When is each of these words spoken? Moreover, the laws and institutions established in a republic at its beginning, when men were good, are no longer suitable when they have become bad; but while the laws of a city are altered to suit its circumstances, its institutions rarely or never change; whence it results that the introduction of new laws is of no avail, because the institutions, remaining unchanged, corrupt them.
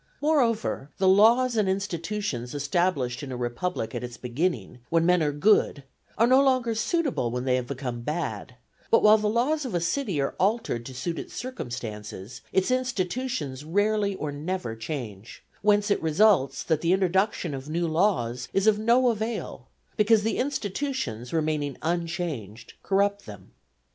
Moreover, 0.19 0.89
the 0.97 1.07
laws 1.07 1.55
and 1.55 1.69
institutions 1.69 2.55
established 2.55 3.21
in 3.21 3.31
a 3.31 3.37
republic 3.37 3.93
at 3.93 4.03
its 4.03 4.17
beginning, 4.17 4.79
when 4.89 5.05
men 5.05 5.19
were 5.19 5.31
good, 5.31 5.83
are 6.17 6.25
no 6.25 6.41
longer 6.43 6.73
suitable 6.73 7.29
when 7.29 7.45
they 7.45 7.55
have 7.55 7.67
become 7.67 8.01
bad; 8.01 8.55
but 8.89 9.03
while 9.03 9.19
the 9.19 9.29
laws 9.29 9.63
of 9.63 9.75
a 9.75 9.79
city 9.79 10.19
are 10.19 10.33
altered 10.39 10.87
to 10.87 10.95
suit 10.95 11.19
its 11.19 11.35
circumstances, 11.35 12.41
its 12.51 12.71
institutions 12.71 13.63
rarely 13.63 14.15
or 14.15 14.31
never 14.31 14.75
change; 14.75 15.43
whence 15.61 15.91
it 15.91 16.01
results 16.01 16.63
that 16.63 16.81
the 16.81 16.93
introduction 16.93 17.53
of 17.53 17.69
new 17.69 17.87
laws 17.87 18.47
is 18.53 18.65
of 18.65 18.79
no 18.79 19.09
avail, 19.09 19.67
because 19.97 20.23
the 20.23 20.39
institutions, 20.39 21.31
remaining 21.31 21.77
unchanged, 21.83 22.73
corrupt 22.81 23.27
them. 23.27 23.51